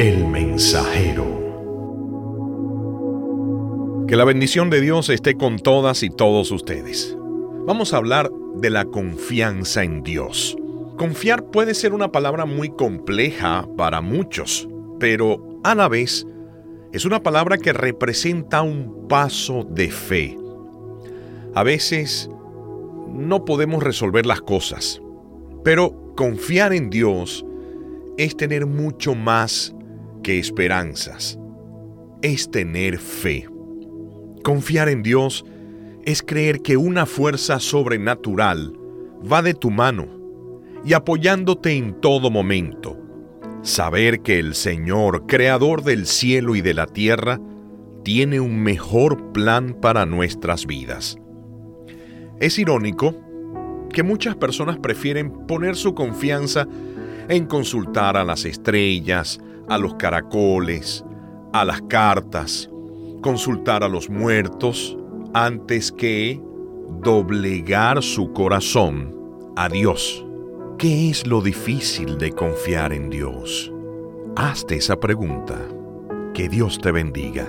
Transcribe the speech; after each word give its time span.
El 0.00 0.24
mensajero. 0.24 1.26
Que 4.08 4.16
la 4.16 4.24
bendición 4.24 4.70
de 4.70 4.80
Dios 4.80 5.10
esté 5.10 5.34
con 5.34 5.58
todas 5.58 6.02
y 6.02 6.08
todos 6.08 6.50
ustedes. 6.52 7.14
Vamos 7.66 7.92
a 7.92 7.98
hablar 7.98 8.30
de 8.54 8.70
la 8.70 8.86
confianza 8.86 9.84
en 9.84 10.02
Dios. 10.02 10.56
Confiar 10.96 11.50
puede 11.50 11.74
ser 11.74 11.92
una 11.92 12.10
palabra 12.10 12.46
muy 12.46 12.70
compleja 12.70 13.68
para 13.76 14.00
muchos, 14.00 14.66
pero 14.98 15.60
a 15.64 15.74
la 15.74 15.86
vez 15.86 16.26
es 16.92 17.04
una 17.04 17.22
palabra 17.22 17.58
que 17.58 17.74
representa 17.74 18.62
un 18.62 19.06
paso 19.06 19.66
de 19.68 19.90
fe. 19.90 20.34
A 21.54 21.62
veces 21.62 22.30
no 23.12 23.44
podemos 23.44 23.82
resolver 23.82 24.24
las 24.24 24.40
cosas, 24.40 25.02
pero 25.62 26.14
confiar 26.16 26.72
en 26.72 26.88
Dios 26.88 27.44
es 28.16 28.34
tener 28.34 28.64
mucho 28.64 29.14
más 29.14 29.74
esperanzas. 30.38 31.38
Es 32.22 32.50
tener 32.50 32.98
fe. 32.98 33.48
Confiar 34.42 34.88
en 34.88 35.02
Dios 35.02 35.44
es 36.04 36.22
creer 36.22 36.60
que 36.60 36.76
una 36.76 37.06
fuerza 37.06 37.60
sobrenatural 37.60 38.72
va 39.20 39.42
de 39.42 39.54
tu 39.54 39.70
mano 39.70 40.06
y 40.84 40.94
apoyándote 40.94 41.72
en 41.72 42.00
todo 42.00 42.30
momento. 42.30 42.96
Saber 43.62 44.20
que 44.20 44.38
el 44.38 44.54
Señor, 44.54 45.26
creador 45.26 45.82
del 45.82 46.06
cielo 46.06 46.54
y 46.54 46.62
de 46.62 46.72
la 46.72 46.86
tierra, 46.86 47.38
tiene 48.02 48.40
un 48.40 48.62
mejor 48.62 49.32
plan 49.32 49.76
para 49.80 50.06
nuestras 50.06 50.66
vidas. 50.66 51.18
Es 52.38 52.58
irónico 52.58 53.14
que 53.92 54.02
muchas 54.02 54.36
personas 54.36 54.78
prefieren 54.78 55.46
poner 55.46 55.76
su 55.76 55.94
confianza 55.94 56.66
en 57.28 57.46
consultar 57.46 58.16
a 58.16 58.24
las 58.24 58.44
estrellas, 58.46 59.40
a 59.70 59.78
los 59.78 59.94
caracoles, 59.94 61.04
a 61.52 61.64
las 61.64 61.80
cartas, 61.82 62.68
consultar 63.22 63.84
a 63.84 63.88
los 63.88 64.10
muertos, 64.10 64.98
antes 65.32 65.92
que 65.92 66.42
doblegar 67.00 68.02
su 68.02 68.32
corazón 68.32 69.16
a 69.56 69.68
Dios. 69.68 70.26
¿Qué 70.76 71.08
es 71.08 71.24
lo 71.26 71.40
difícil 71.40 72.18
de 72.18 72.32
confiar 72.32 72.92
en 72.92 73.10
Dios? 73.10 73.72
Hazte 74.34 74.76
esa 74.76 74.98
pregunta. 74.98 75.56
Que 76.34 76.48
Dios 76.48 76.80
te 76.80 76.90
bendiga. 76.90 77.46